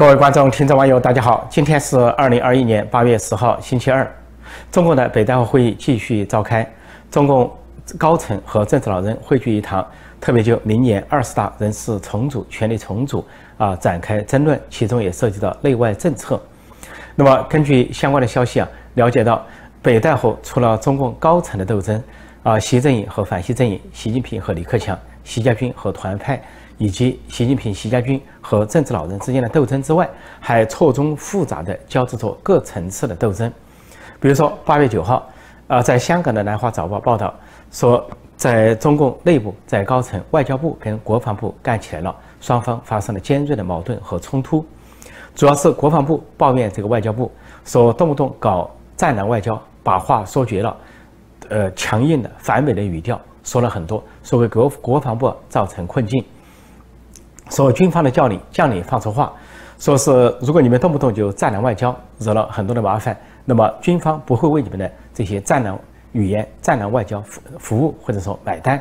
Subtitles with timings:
[0.00, 1.46] 各位观众、听众、网友，大家好！
[1.50, 4.10] 今天是二零二一年八月十号，星期二。
[4.72, 6.66] 中共的北戴河会议继续召开，
[7.10, 7.52] 中共
[7.98, 9.86] 高层和政治老人汇聚一堂，
[10.18, 13.22] 特别就明年二十大人事重组、权力重组
[13.58, 16.40] 啊展开争论，其中也涉及到内外政策。
[17.14, 19.44] 那么，根据相关的消息啊，了解到
[19.82, 22.02] 北戴河除了中共高层的斗争
[22.42, 26.42] 啊，习阵营和反习阵营，习近平和李克强，习家军和团派。
[26.80, 30.08] 以及习近平、习家军和政治老人之间的斗争之外，
[30.40, 33.52] 还错综复杂的交织着各层次的斗争。
[34.18, 35.28] 比如说，八月九号，
[35.66, 37.34] 呃，在香港的《南华早报》报道
[37.70, 38.02] 说，
[38.34, 44.64] 在中共内部，在高层，外交部跟国防部干起来了，双方发生了尖锐的矛盾和冲突。
[45.34, 47.30] 主要是国防部抱怨这个外交部，
[47.62, 50.74] 说动不动搞战狼外交，把话说绝了，
[51.50, 56.24] 呃，强硬的反美的语调说了很多，说给国国防部造成困境。
[57.50, 59.32] 说军方的将领将领放出话，
[59.78, 65.78] 说是如果你们动不动就战狼外交，惹了很多的麻烦，那么军方不会为你们的这些战狼
[66.12, 68.80] 语言、战狼外交服服务或者说买单。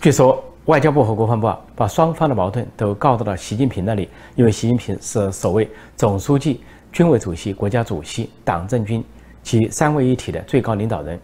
[0.00, 9.04] 据说外交部和国防部啊，把双方的矛盾都告到了习近平那里，因为习近平是所谓总书记、军委主席、国家主席、党政军
[9.42, 11.20] 及三位一体的最高领导人。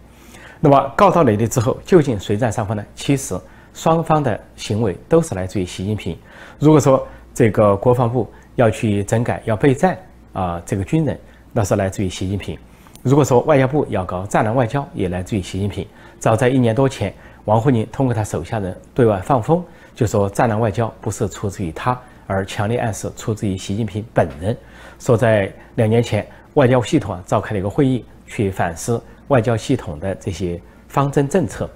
[0.60, 2.84] 那么告到哪里之后，究竟谁占上风呢？
[2.94, 3.34] 其实。
[3.74, 6.16] 双方的行为都是来自于习近平。
[6.58, 9.96] 如果说这个国防部要去整改、要备战
[10.32, 11.18] 啊，这个军人
[11.52, 12.56] 那是来自于习近平；
[13.02, 15.86] 如果说外交部要搞战狼外交，也来自于习近平。
[16.18, 24.56] 早在一年多前，王沪宁通过他手下人对外放风，就说战狼外交不是出自于他，而强烈暗示出自于习近平本人。
[24.98, 31.70] 说在两年前，外交系统啊召开了一个会议，去反思外交系统的这些方针政策。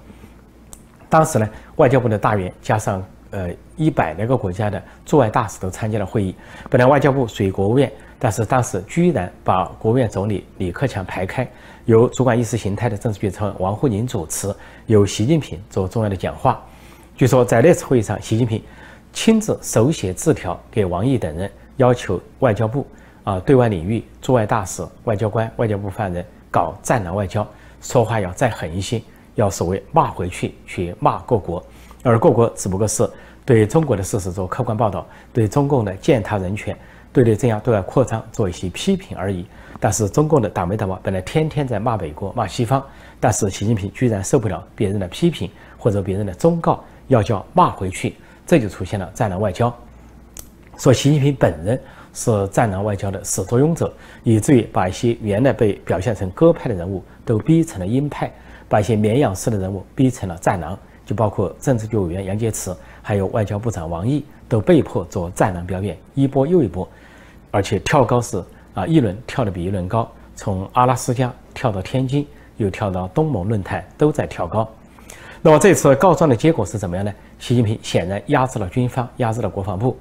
[1.15, 6.35] 当时呢，外交部的大员加上呃一百来个国家的驻外大使都参加了会议。
[6.69, 11.47] 本来外交部属于国务院，但是当时居然把国务院总理李克强排开，
[11.85, 14.53] 由主管意识形态的政治局常委王沪宁主持，
[14.87, 16.61] 由习近平做重要的讲话。
[17.15, 18.61] 据说在那次会议上，习近平
[19.13, 22.85] 亲自手写字条给王毅等人，要求外交部
[23.23, 27.47] 啊对外领域驻外大使、外交官、外交部发言人搞战狼外交，
[27.79, 29.01] 说话要再狠一些。
[29.35, 31.63] 要所谓骂回去，去骂各国，
[32.03, 33.09] 而各国只不过是
[33.45, 36.75] 对中国的事实做客观报道，对中共的践踏人权、
[37.13, 39.45] 对内这样对外扩张做一些批评而已。
[39.79, 42.83] 但是中共的党媒党报本来天天在骂美国、骂西方，
[43.19, 48.15] 但是习近平居然受不了别人的批评或者别人的忠告，要叫骂回去，
[48.47, 49.71] 这就出现了战狼外交。
[50.77, 51.79] 说习近平本人
[52.13, 58.33] 是战狼外交的始作俑者，以至于把一些原来被表现成鸽派的人物都逼成了鹰派。
[58.67, 66.87] 把一些绵羊式的人物逼成了战狼，就包括政治局委员杨洁篪，还有外交部长王毅，都被迫做战狼表演，一波又一波，
[67.51, 68.43] 而且跳高是
[68.73, 72.27] 啊，一轮跳得比一轮高，从阿拉斯加跳到天津，
[72.57, 74.67] 又跳到东盟论坛，都在跳高。
[75.41, 77.13] 那么这次告状的结果是怎么样呢？
[77.37, 79.95] 习近平显然压制了军方，压制了国防部。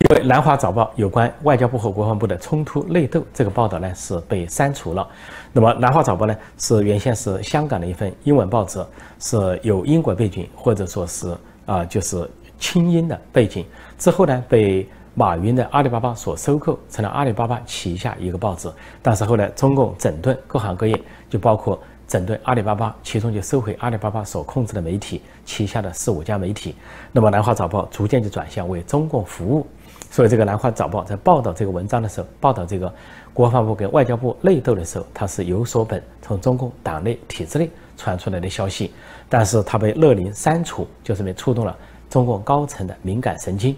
[0.00, 5.06] 因为《南华早报》有关外交部和国防部的冲突内斗这个报道呢是被删除了。
[5.52, 8.82] 那么《南华早报》呢是原先是香港的一份英文报纸，
[9.18, 12.26] 是有英国背景或者说是啊就是
[12.58, 13.66] 清英的背景。
[13.98, 18.72] 之后呢被马云的阿里巴巴所收购，成了阿里巴巴旗下一个报纸。
[19.02, 21.78] 但是后来中共整顿各行各业，就包括
[22.08, 26.74] 整顿阿里巴巴，其中就收回阿里巴巴所控制的媒体旗下的四五家媒体。
[27.12, 29.66] 那么《南华早报》逐渐就转向为中共服务。
[30.10, 32.92] 所以，这个《南华早报》在报道这个文章的时候，报道这个
[33.32, 38.92] 国防部跟外交部内斗的时候，它是有所本，从中共党内体制内传出来的消息，
[39.28, 41.76] 但是它被勒令删除，就是被触动了
[42.08, 43.76] 中共高层的敏感神经。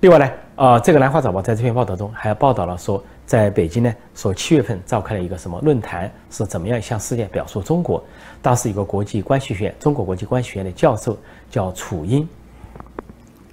[0.00, 8.02] 另外呢，啊，这个《南华早报》在这篇报道中还报道了说，在北京呢，说七月份召开了一个什么论坛，是怎么样向世界表述中国？
[8.42, 11.16] 当时一个国际关系学院，中国国际关系学院的教授
[11.48, 12.28] 叫楚英。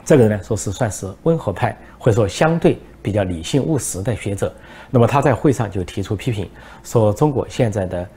[0.06, 4.54] 这个人呢，说是算是温和派，或者说相对比较理性务实的学者。
[4.92, 6.48] 那么他在会上就提出批评，
[6.84, 8.08] 说中国现在的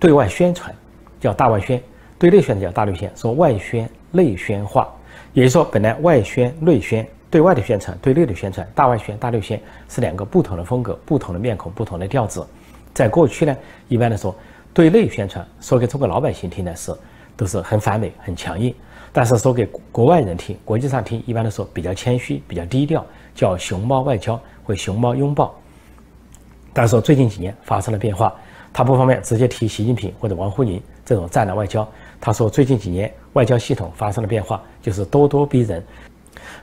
[0.00, 0.74] 对外宣传
[1.20, 1.80] 叫大外宣，
[2.18, 4.92] 对内宣传叫大内宣，说外宣内宣化，
[5.32, 12.44] 也就是说本来外宣内宣对外的宣传，对内的宣传，大外宣大内宣是两个不同的风格、不同的面孔、不同的调子。
[12.92, 13.56] 在过去呢，
[13.86, 14.34] 一般来说
[14.74, 16.92] 对内宣传说给中国老百姓听的是
[17.36, 18.74] 都是很反美、很强硬。
[19.18, 23.04] 但是说给国外人听，国际上听，一般来说比较谦虚，比较低调，
[23.34, 25.52] 叫熊猫外交或熊猫拥抱。
[26.72, 28.32] 但是说最近几年发生了变化，
[28.72, 31.84] 他不方便直接提习近平或者王沪宁这种战略外交。
[32.20, 35.84] 他说最近几年外交系统发生了变化，就是咄咄逼人，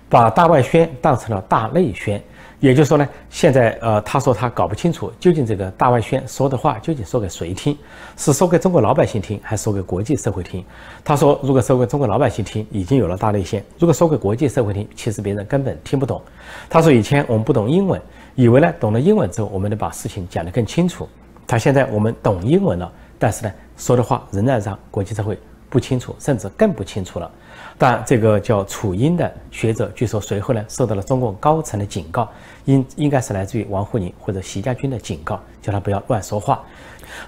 [0.07, 2.23] 把大外宣当成了大内宣，
[2.65, 7.77] 也就是说呢，现在呃，他说他搞不清楚究竟这个大外宣说的话究竟说给谁听，
[8.17, 10.65] 是说给中国老百姓听，还是说给国际社会听？
[11.03, 16.19] 他说，如果说给中国老百姓听，已经有了大内线；如果说给国际社会听，其实别人根本听不懂。
[16.67, 18.01] 他说，以前我们不懂英文，
[18.33, 21.07] 以为呢懂了英文之后，我们能把事情讲得更清楚。
[21.45, 25.37] 他现在我们懂英文了，但是呢，说的话仍然让国际社会
[25.69, 27.29] 不清楚，甚至更不清楚了。
[27.77, 32.29] 但这个叫楚英的学者，据说随后呢受到了中共高层的警告，
[32.63, 36.63] 应应该是来自于王沪宁或者习家军的警告，叫他不要乱说话。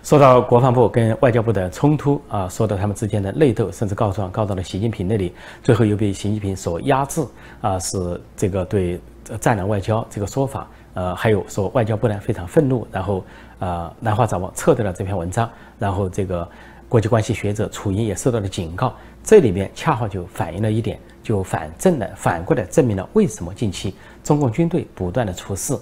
[0.04, 7.26] 说到国防部跟外交部的冲突啊，说到他们之间的内斗，甚至告状告到了习近平那里，最后又被习近平所压制
[7.62, 9.00] 啊，是这个对
[9.40, 13.24] “战狼外交”这个说法，呃，还有说外交部呢非常愤怒，然后
[13.60, 16.48] 呃，南华早报撤掉了这篇文章，然后这个
[16.90, 18.94] 国际关系学者楚英也受到了警告。
[19.28, 23.94] 这里面恰好就反映了一点，就反证了，反过来证明了为什么近期
[24.24, 25.78] 中共军队不断的出事，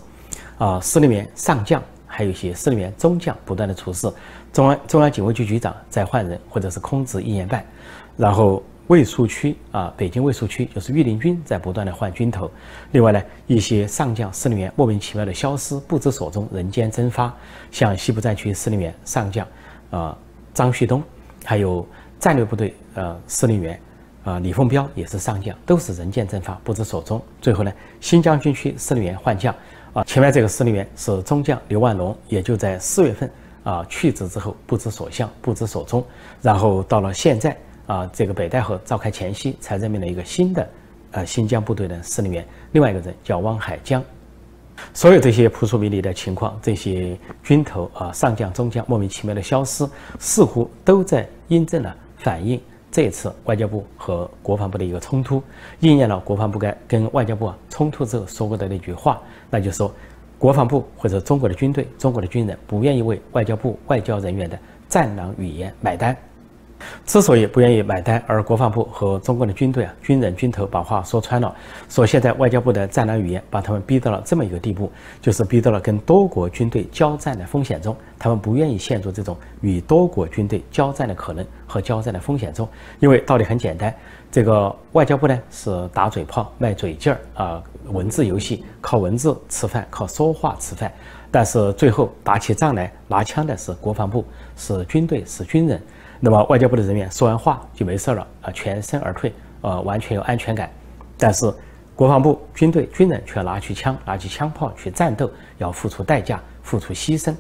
[0.58, 4.12] 啊，司令员上将，还有一些司令员中将不断的出事，
[4.52, 7.64] 中央中央警卫局局长在换人，或者是空职一年半，
[8.18, 12.50] 然后卫戍区啊，北京卫戍区就是御林军在不断的换军头，
[12.94, 17.32] 另外呢，一些上将司令员莫名其妙的消失，不知所踪，人间蒸发，
[17.70, 19.48] 像西部战区司令员上将
[19.92, 20.18] 啊
[20.52, 21.04] 张旭东，
[21.44, 21.88] 还有。
[22.20, 23.80] 战略部队呃司令员，
[24.24, 27.22] 啊李凤彪也是上将，都是人间蒸发，不知所踪。
[27.42, 29.54] 最后呢，新疆军区司令员换将，
[29.94, 33.30] 啊前面这个司令员是中将刘万龙，也就在四月份
[33.64, 36.04] 啊去职之后不知所向，不知所踪。
[36.42, 40.70] 然后到了现在啊这个北戴河召开前夕，才任命了一个新的
[41.12, 44.04] 呃新疆部队的司令员，另外一个人叫汪海江。
[44.94, 49.88] 所有这些扑朔迷离的情况，这些军头啊上将中将莫名其妙的消失，
[50.20, 51.96] 似乎都在印证了。
[52.26, 55.44] 反映这次外交部和国防部的一个冲突，
[55.82, 59.94] 应验了国防部该跟外交部啊冲突之后说过的那句话，那就是说，
[60.40, 64.58] 国防部或者中国的军队、中国的军人不愿意为外交部外交人员的
[64.90, 66.18] 战狼语言买单。
[67.06, 71.56] 之所以不愿意买单，而国防部和中国的军队啊，军人军头把话说穿了，
[71.90, 74.92] 说现在外交部的战狼语言把他们逼到了这么一个地步，
[75.22, 82.68] 就是逼到了跟多国军队交战的风险中，他们不愿意陷入这种与多国军队交战的可能和交战的风险中，
[83.00, 83.94] 因为道理很简单，
[84.32, 90.92] 这个外交部呢是打嘴炮卖嘴劲儿啊，文字游戏靠文字吃饭，靠说话吃饭，
[91.32, 94.26] 但是最后打起仗来拿枪的是国防部，
[94.58, 95.82] 是军队，是军人。
[96.26, 99.32] 那么外交部的人员说完话就没事了啊，全身而退，
[99.62, 100.68] 呃，完全有安全感。
[101.20, 101.54] 但是
[101.96, 105.30] 国防部军队军人却拿起枪，拿起枪炮去战斗，
[105.60, 107.32] 要付出代价，付出牺牲。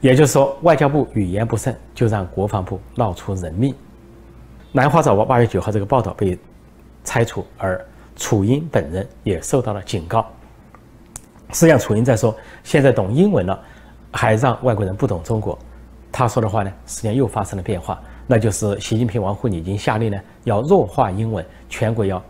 [0.00, 3.72] 也就是说，外交部语言不慎，就让国防部闹出人命。
[4.72, 6.36] 南华早报八月九号这个报道被
[7.04, 7.80] 拆除，而
[8.16, 10.26] 楚英本人也受到了警告。
[11.52, 12.34] 实际上，楚英在说，
[12.64, 13.56] 现在懂英文了，
[14.10, 15.56] 还让外国人不懂中国。
[16.10, 18.02] 他说的话呢，实际上又发生了变化。
[18.26, 22.22] 那就是习近平、王沪宁已经下令呢，要弱化英文，全国要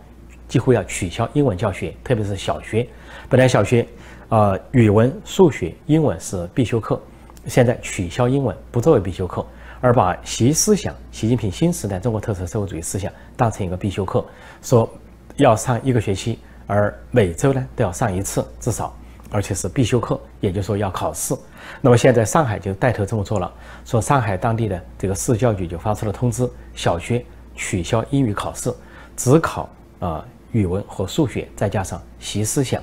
[0.47, 2.87] 几乎要取消英文教学，特别是小学。
[3.29, 3.87] 本来小学，
[4.29, 7.01] 呃，语文、数学、英文是必修课，
[7.47, 9.45] 现在取消英文，不作为必修课，
[9.81, 14.25] 而把习思想、习近平新时代中国特色社会主义思想当成一个必修课，
[14.61, 14.89] 说
[15.37, 18.95] 要上一个学期，而每周呢都要上一次，至少。
[19.33, 21.35] 而且是必修课，也就是说要考试。
[21.81, 23.51] 那么现在上海就带头这么做了，
[23.83, 27.25] 说上海当地的这个市教局就发出了通知，小学
[27.55, 28.71] 取消英语考试，
[29.17, 29.67] 只考
[29.99, 32.81] 啊语文和数学，再加上习思想。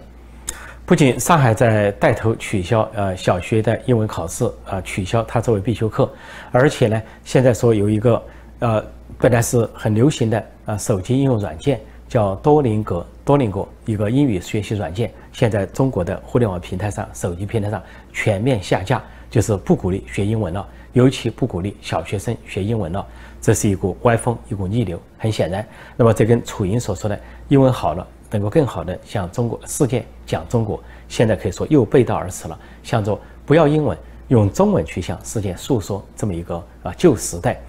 [0.85, 6.13] 不仅上海在带头取消呃小学的英文考试啊，取消它作为必修课，
[6.51, 8.23] 而且呢，现在说有一个
[8.59, 8.85] 呃
[9.19, 11.81] 本来是很流行的啊手机应用软件。
[12.11, 17.81] 叫多林格，多林格一个英语学习软件，现在中国的互联网平台上、手机平台上
[18.13, 23.07] 全面下架，就是不鼓励学英文了，尤其不鼓励小学生学英文了。
[23.41, 25.01] 这是一股歪风，一股逆流。
[25.17, 25.65] 很显然，
[25.97, 33.97] 那么这跟楚莹所说的英文好了，能够更好的向中国世界讲中国，现在可以说又背道而驰了，向着不要英文，
[34.27, 37.61] 用中文去向世界诉说这么一个啊旧时代。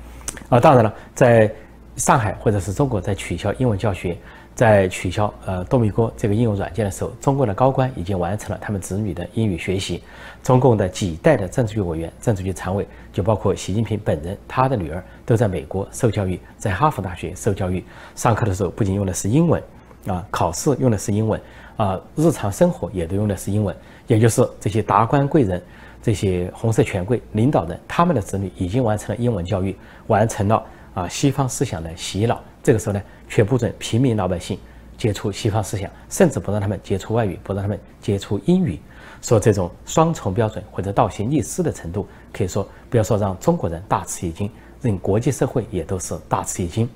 [0.49, 1.53] 啊，当然了，在。
[1.97, 4.17] 上海或者是中国在取消英文教学，
[4.53, 10.03] 在取消呃多米哥这个应用软件的时候，中国的高官已经完成了他们子女的英语学习。
[10.43, 17.83] 中共的几代的政治局委员、政治局常委，就包括习近平本人，他的女儿都在美国受教育，在哈佛大学受教育。
[18.15, 19.61] 上课的时候不仅用的是英文，
[20.07, 21.39] 啊，考试用的是英文，
[21.77, 23.75] 啊，日常生活也都用的是英文。
[24.07, 25.61] 也就是这些达官贵人、
[26.01, 29.75] 这些红色权贵领导人，他们的子女已经完成了英文教育，
[30.07, 30.63] 完成了。
[30.93, 34.59] 啊，西方思想的洗脑，这个时候呢，却不准平民老百姓
[34.97, 38.77] 接触西方思想，甚至不让他们接触外语，不让他们接触英语。
[39.21, 46.87] 说这种双重标准或者倒行逆施的程度，可以说不要说让中国人大吃一惊，令国际社会也都是大吃一惊。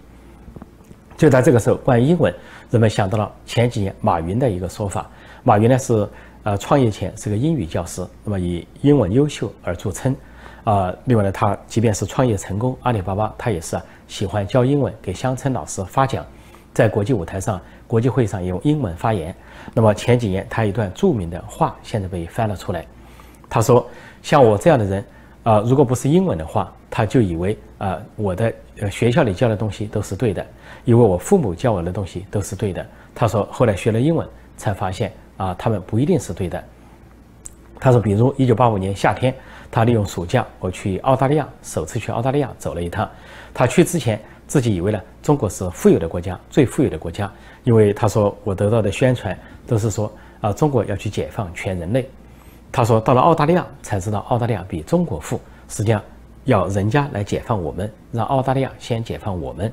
[1.15, 2.33] 就在这个时候，关于英文，
[2.69, 5.09] 人们想到了前几年马云的一个说法。
[5.41, 6.07] 马云呢是
[6.43, 10.13] 呃创业前是个英语教师，那么以英文优秀而著称。
[10.65, 16.25] 啊，另外呢，他即便是创业成功，阿里巴巴他也是喜欢教英文，给乡村老师发奖，
[16.73, 19.33] 在国际舞台上、国际会议上用英文发言。
[19.75, 22.83] 那么前几年他一段著名的话现在被翻了出来，
[23.47, 23.87] 他说
[24.23, 25.05] ：“像我这样的人，
[25.43, 28.51] 啊，如果不是英文的话，他就以为啊我的
[28.89, 30.43] 学校里教的东西都是对的，
[30.83, 36.63] 以为我父母教我的东西都是对的。”他说：“后来学了英文，才发现啊他们不一定是对的。”
[37.79, 39.31] 他说：“比如一九八五年夏天。”
[39.75, 43.09] 他利用暑假，我去澳大利亚，首次去澳大利亚走了一趟。
[43.53, 44.17] 他去之前，
[44.47, 47.29] 自己以为呢，中国是富有的国家，最富有的国家。
[47.65, 52.09] 因为他说，我得到的宣传都是说，啊，中国要去解放全人类。
[52.71, 55.41] 他说，到了澳大利亚才知道，澳大利亚比中国富。
[55.67, 56.01] 实际上，
[56.45, 59.69] 要人家来解放我们，让澳大利亚先解放我们。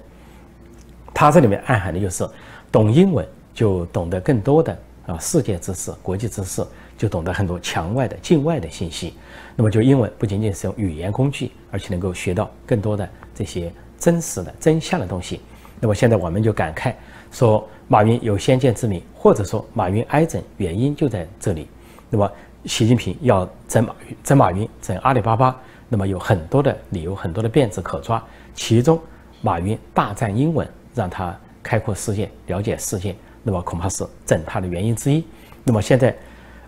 [1.15, 2.29] 他这里面暗含的就是，
[2.73, 4.77] 懂英文就懂得更多的
[5.13, 6.65] 啊世界知识、国际知识。
[6.95, 9.15] 就懂得很多墙外的、境外的信息，
[9.57, 15.41] 那么就英文不仅仅是用语言工具，而且能够学到更多的这些真实的真相的东西。
[15.81, 16.95] 那么现在我们就感慨
[17.33, 21.67] 说，马云有先见之明，或者说马云挨整原因就在这里。
[22.09, 22.31] 那么
[22.67, 28.23] 习近平要整马云、整马云、整阿里巴巴，那么有很多的理由、很多的辫子可抓。
[28.55, 29.01] 其中，
[29.41, 35.25] 马云大战英文，让他开阔世界、了解世界，那么恐怕是整他的原因之一。
[35.65, 36.15] 那么现在。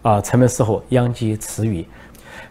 [0.04, 1.82] 啊，城门失火，殃及池鱼。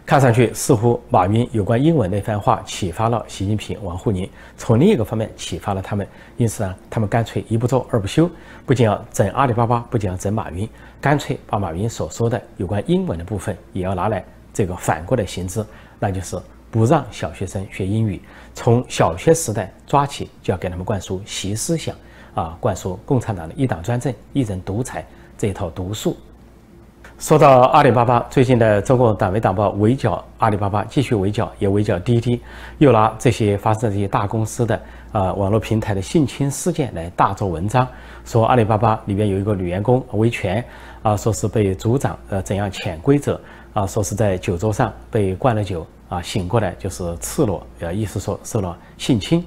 [0.04, 6.04] 看上去似乎马云有关英文那番话启发了习近平、王沪宁，从另一个方面启发了他们。
[6.36, 8.28] 因此呢，他们干脆一不做二不休，
[8.66, 10.68] 不仅要整阿里巴巴，不仅要整马云，
[11.00, 15.64] 干脆把马云所说的有关英文的部分也要拿来这个反过来行之，
[16.00, 16.36] 那就是
[16.72, 18.20] 不让小学生学英语，
[18.52, 21.94] 从小学时代抓起就要给他们灌输习思想，
[22.34, 25.04] 啊，灌输共产党的一党专政、一人独裁
[25.38, 26.16] 这一套毒素。
[27.16, 32.42] 说到阿里巴巴，最近的中共党媒党报围剿阿里巴巴，继续围剿，也围剿滴滴，
[32.78, 34.80] 又拿这些发生这些大公司的
[35.12, 37.86] 啊网络平台的性侵事件来大做文章，
[38.24, 40.62] 说阿里巴巴里边有一个女员工维权
[41.02, 43.40] 啊，说是被组长呃怎样潜规则
[43.74, 49.44] 啊，说是在酒桌上被灌了酒啊，醒过来就是赤裸，呃，意思说受了性侵，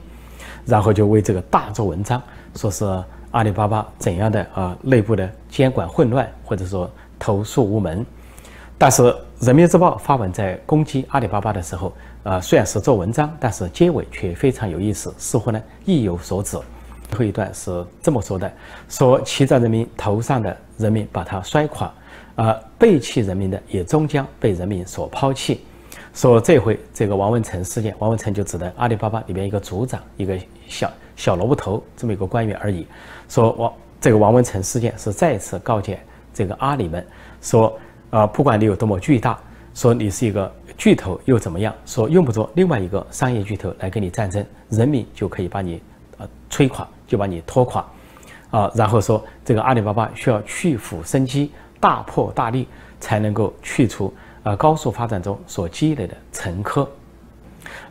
[0.66, 2.22] 然后就为这个大做文章，
[2.58, 2.84] 说是
[3.32, 6.90] 阿里巴巴怎样的啊内部的监管混乱，或者说。
[7.20, 8.06] 投诉无门，
[8.78, 9.02] 但是
[9.40, 16.60] 《人民日报》发文在攻击阿里巴巴的时候，呃，虽然是做文章，但是结尾却非常有意思，似乎呢意有所指。
[17.10, 18.54] 最后一段是这么说的：
[18.88, 21.92] 说骑在人民头上的人民把他摔垮，
[22.36, 25.62] 而背弃人民的也终将被人民所抛弃。
[26.14, 30.38] 说这回这个王文成事件，王文成就指的阿里巴巴里边一个组长，一个
[30.68, 30.88] 小
[31.18, 32.88] 小萝卜头这么一个官员而已。
[33.28, 36.00] 说王这个王文成事件是再次告诫。
[36.34, 37.04] 这个阿里们
[37.42, 37.80] 说，
[38.12, 39.40] 啊，不管你有多么巨大，
[39.74, 41.74] 说你是一个巨头又怎么样？
[41.84, 45.82] 说用不着另外一个商业巨头来跟你战争，人民就可以把你
[46.20, 47.84] 呃摧垮，就把你拖垮，
[48.52, 52.68] 啊，然后说这个阿里巴巴需要去腐生机，大破大立，
[53.00, 56.88] 才能够去除啊高速发展中所积累的沉疴。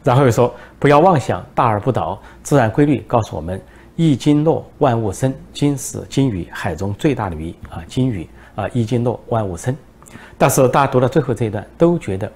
[0.02, 3.61] 然后又说不要妄想大而不倒，自然规律告诉我们，
[3.97, 8.28] 一鲸落万物生，鲸是鲸鱼，海中最大的鱼啊，鲸鱼。
[8.57, 9.76] 啊，一鲸落万物生，
[10.38, 12.33] 但是大家读到最后这一段，都觉得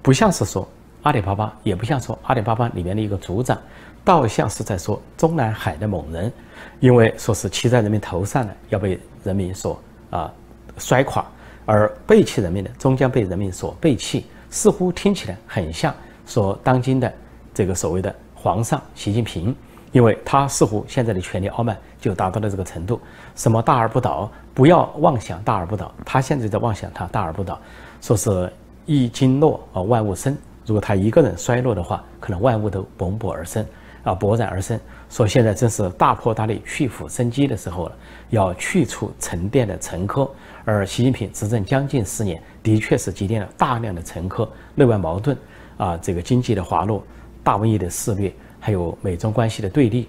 [0.00, 0.64] 不像是说
[1.02, 3.58] 阿里巴巴，也不像说阿里巴巴里面的一个组长，
[4.04, 6.32] 倒像是在说中南海的某人，
[6.78, 10.32] 因为说是骑在人民头上的要被人民所啊
[10.78, 11.26] 摔垮，
[11.66, 15.92] 而背弃人民的终将被人民所背弃，似乎听起来很像
[16.30, 17.12] 说当今的
[17.52, 19.54] 这个所谓的皇上习近平。
[19.92, 23.00] 因为他似乎现在的权力傲慢就达到了这个程度，
[23.34, 25.92] 什么大而不倒，不要妄想大而不倒。
[26.04, 27.60] 他现在在妄想他大而不倒，
[28.00, 28.52] 说是
[28.86, 30.38] 一经落啊万物生。
[30.64, 33.66] 如果他一个人衰落的话，可能万物都蓬勃而生
[34.04, 34.78] 啊勃然而生。
[35.08, 37.92] 说现在正是大破大立、去腐生机的时候了，
[38.28, 40.30] 要去除沉淀的沉疴。
[40.64, 45.36] 而习近平执政将近四年，的确是积淀了大量的沉疴，内外矛盾
[45.80, 47.02] 啊，这个经济的滑落，
[47.42, 48.30] 大瘟疫的肆虐。
[48.62, 50.06] 还有美中关系的对立，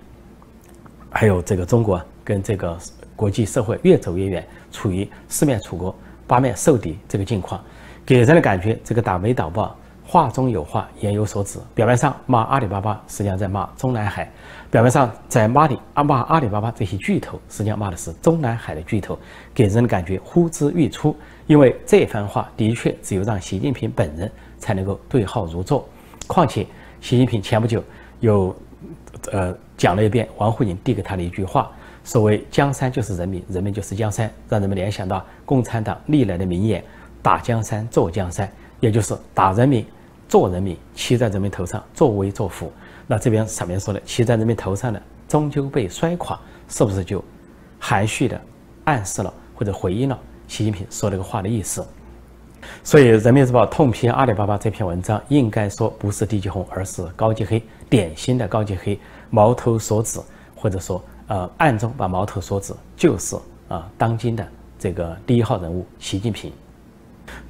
[1.10, 2.78] 还有这个中国跟这个
[3.16, 5.96] 国际社会越走越远，处于四面楚歌、
[6.28, 7.64] 八面受敌这个境况，
[8.06, 9.74] 给人的感觉，这个党媒党报
[10.04, 11.60] 话中有话，言有所指。
[11.74, 14.26] 表面上骂阿里巴巴，实际上在骂中南海；
[14.70, 19.18] 表面上在骂里啊骂阿里巴巴这些巨头，实际上骂的是中南海的巨头，
[19.54, 21.16] 给人的感觉呼之欲出。
[21.48, 24.30] 因为这番话的确只有让习近平本人
[24.62, 25.86] 才能够对号入座。
[26.26, 26.66] 况且，
[27.02, 27.84] 习近平前不久
[28.22, 28.56] 又
[29.34, 31.70] 呃讲了一遍王沪宁递给他的一句话
[32.06, 36.82] ：“所谓江山就是人民，人民就是江山。”让人们联想到共产党历来的名言
[37.22, 38.50] ：“打江山，坐江山。”
[38.80, 39.86] 也就是打人民。
[40.28, 42.72] 做人民骑在人民头上作威作福，
[43.06, 46.40] 那这边上面说的骑在人民头上的终究被摔垮，
[46.70, 47.22] 是不是就
[47.78, 48.40] 含蓄的
[48.86, 51.86] 暗示了或者回应了习近平说这个话的意思？
[52.84, 59.00] 所以人民日报痛批阿里巴巴这篇文章，应该说不是低级红，而是高级黑，典型的高级黑，
[59.30, 60.20] 矛头所指，
[60.56, 63.36] 或者说呃暗中把矛头所指，就是
[63.68, 64.48] 啊当今的
[64.80, 66.52] 这个第一号人物习近平。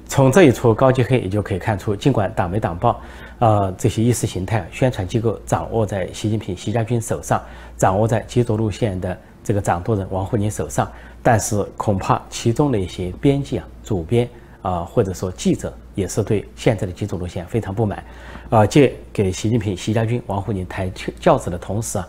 [0.06, 3.00] 从这一出高级黑也就可以看出，尽管党媒党报，
[3.38, 7.42] 呃，这些意识形态宣传机构掌握在习近平、习家军手上，
[7.76, 10.88] 掌握在极左路线的这个掌舵人王沪宁手上，
[11.22, 14.28] 但是恐怕其中的一些编辑啊、主编
[14.62, 18.02] 啊，或者说记者，也是对现在的极左路线非常不满，
[18.48, 20.90] 啊，借给习近平、习家军、王沪宁抬
[21.20, 22.08] 轿子的同时啊，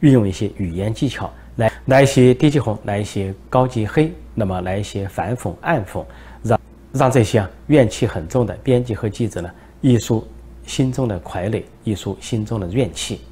[0.00, 6.04] 运用一些语言技巧来来一些低级红，来一些高级黑，那么来一些反讽、暗讽。
[6.92, 10.22] 让这些啊怨气很重的编辑和记者呢，一抒
[10.66, 13.22] 心中的傀儡，一抒心中的怨气。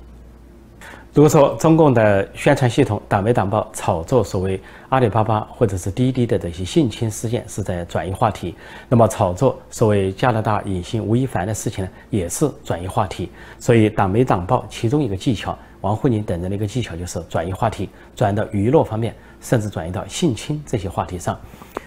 [1.12, 8.54] 如果说中共的宣传系统党媒党报炒作所谓阿里巴巴或者是滴滴的这些性侵事件是在转移话题，
[8.88, 13.28] 那么炒作所谓加拿大影星吴亦凡的事情呢，也是转移话题。
[13.58, 21.36] 所以党媒党报其中一个技巧，王沪宁等人的一个技巧就是转移话题，转移到娱乐方面，甚至转移到性侵这些话题上。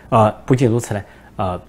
[0.09, 1.01] 啊，不仅如此呢。
[1.37, 1.59] 啊，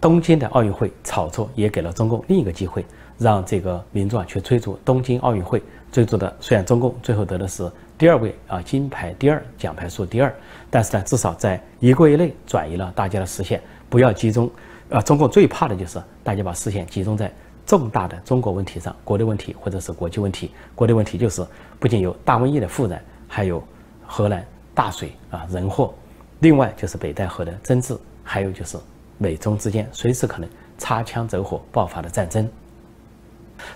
[0.00, 2.84] 东京的奥运会炒作也给了中共另一个机会，
[3.18, 5.62] 让这个民众啊去追逐东京奥运会。
[5.94, 10.34] 追逐的虽然中共最后得的是第二位啊，金牌第二，奖牌数第二，
[10.68, 14.50] 但是呢，至少在一个月内转移了大家的视线，不要集中。
[14.90, 17.32] 啊，中共最怕的就是大家把视线集中在
[17.64, 20.50] 重大的中国问题上，国内问题或者是国际问题。
[20.74, 21.46] 国内问题就是
[21.78, 23.62] 不仅有大瘟疫的复燃，还有
[24.04, 25.94] 河南大水啊人祸，
[26.40, 28.76] 另外就是北戴河的争执，还有就是。
[29.16, 32.50] 美中之间随时可能擦枪走火爆发的战争，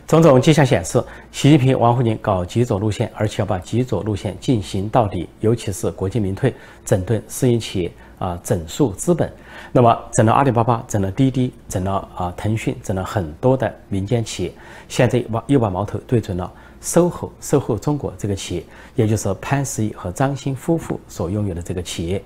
[0.07, 9.33] 种种迹象显示，习近平、王沪宁搞极左路线，而且要把极左路线进行到底，尤其是国进民退，整顿私营企业啊，整肃资本。
[9.73, 14.53] 那么整了阿里巴巴，整了滴滴，整了啊腾讯，整了很多的民间企业，
[14.89, 16.51] 现在把又把矛头对准了
[16.83, 18.65] SOHO，SOHO 中国这个企业，
[18.95, 22.23] 也就是潘石屹和张欣夫妇所拥有的这个企业，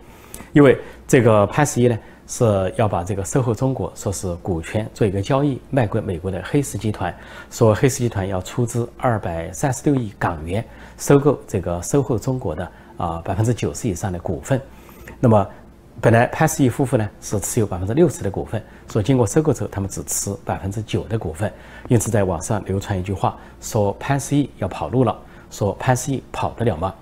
[0.52, 1.98] 因为这个潘石屹呢。
[2.26, 7.14] 是要把这个售后中国说是股权做一个交易卖给美国的黑石集团，
[7.50, 10.64] 说黑石集团要出资二百三十六亿港元
[10.96, 14.60] 收购这个售后中国的啊百分之九十以上的股份。
[15.20, 15.46] 那么
[16.00, 21.52] 本来潘石屹夫妇呢是持有百分之六十的股份，说经过收购之后他们只持百分之九的股份，
[21.88, 25.14] 因此在网上流传一句话，说潘石屹要跑路了，
[25.50, 26.94] 说潘石屹跑得了吗？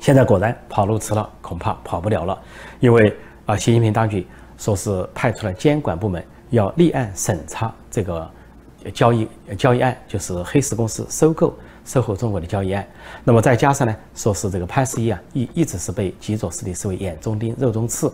[0.00, 2.36] 现在果然跑路迟了，恐怕跑不了了，
[2.80, 3.14] 因为。
[3.46, 4.26] 啊，习近平当局
[4.56, 8.30] 说是派出了监管部门要立案审查这个
[8.94, 9.28] 交易
[9.58, 11.54] 交易案，就是黑石公司收购
[11.84, 12.86] 收购中国的交易案。
[13.22, 18.10] 那么再加上呢，说是这个潘石屹啊，一一直是被极左势力视为眼中钉、肉中刺。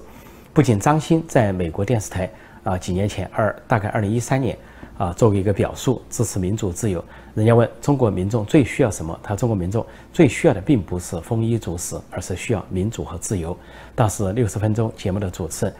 [0.52, 2.28] 不仅张欣在美国电视台
[2.64, 4.58] 啊，几年前二大概二零一三年
[4.98, 7.04] 啊，做过一个表述，支持民主自由。
[7.40, 9.18] 人家问中国民众最需要什么？
[9.22, 13.56] 他说中国民众最需要的并不是丰衣足食，而是需要民主和自由。
[13.94, 15.74] 当时六十分钟节目的主持人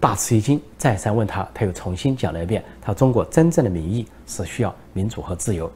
[0.00, 5.70] 大吃一惊，再三问他，他又重新讲了一遍：他中国真正的民意是需要民主和自由。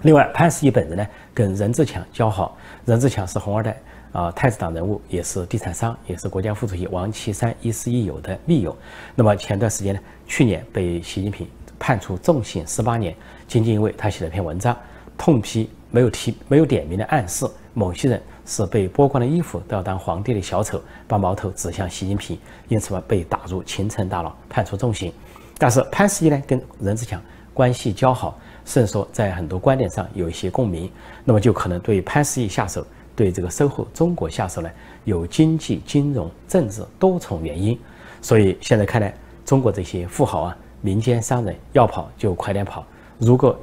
[0.00, 3.78] 另外，潘石屹本人呢，跟任志强交好，任志强是红二代
[4.12, 8.74] 啊，太子党人物，也是地产商，也是国家副主席王岐山亦师亦友的密友。
[9.14, 11.46] 那么前段时间呢，去年被习近平
[11.82, 13.12] 判处重刑十八年。
[13.48, 14.74] 仅仅因为他写了篇文章，
[15.18, 25.12] 痛批没有提、没有点名的暗示，某些人是被剥光了衣服都要当皇帝的小丑，把矛头指向习近平，因此嘛被打入秦城大牢，判处重刑。
[25.58, 27.20] 但是潘石屹呢，跟任志强
[27.52, 30.88] 关系交好，甚至说在很多观点上有一些共鸣，
[31.24, 34.70] 那么就可能对潘石屹下手，对这个收后中国下手呢，
[35.02, 37.76] 有经济、金融、政治多重原因。
[38.22, 39.12] 所以现在看来，
[39.44, 42.84] 中国这些富豪啊、民间商人要跑就快点跑。
[43.16, 43.58] 如果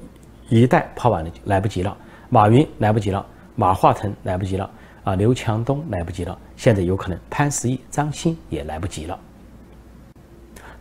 [0.50, 1.96] 一旦跑完了，来不及了。
[2.30, 3.24] 马云来不及了，
[3.56, 4.68] 马化腾来不及了，
[5.04, 6.36] 啊，刘强东来不及了。
[6.58, 9.20] 现在有可能潘石屹、张欣也来不及了。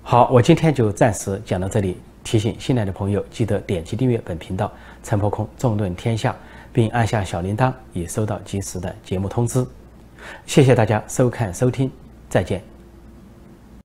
[0.03, 1.98] 好，我今天就暂时讲到这里。
[2.24, 4.70] 提醒新来的朋友记得点击订阅本频道
[5.03, 6.37] “陈破空纵论天下”，
[6.74, 9.66] 并按下小铃铛，以收到及时的节目通知。
[10.44, 11.90] 谢谢大家收看收听，
[12.29, 12.78] 再见。